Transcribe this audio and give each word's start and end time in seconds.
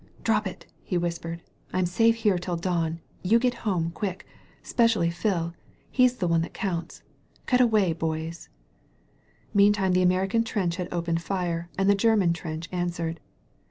"Drop 0.23 0.47
it," 0.47 0.65
he 0.83 0.97
whispered. 0.97 1.43
"I*m 1.71 1.85
safe 1.85 2.15
here 2.15 2.39
till 2.39 2.55
dawn— 2.57 2.99
^you 3.23 3.39
get 3.39 3.53
home, 3.53 3.91
quick! 3.91 4.25
Specially 4.63 5.11
Phil. 5.11 5.53
He's 5.91 6.15
the 6.15 6.27
one 6.27 6.41
that 6.41 6.55
counts. 6.55 7.03
Cut 7.45 7.61
away, 7.61 7.93
boys 7.93 8.49
V* 8.49 9.29
Meantime 9.53 9.91
the 9.91 10.01
American 10.01 10.43
trench 10.43 10.77
had 10.77 10.91
opened 10.91 11.21
fire 11.21 11.69
and 11.77 11.87
the 11.87 11.93
German 11.93 12.33
trench 12.33 12.67
answered. 12.71 13.19